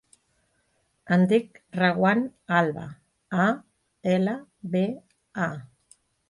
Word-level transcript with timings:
Em 1.17 1.25
dic 1.33 1.59
Rawan 1.79 2.23
Alba: 2.61 2.85
a, 3.45 3.45
ela, 4.15 4.35
be, 4.77 4.83
a. 5.49 5.53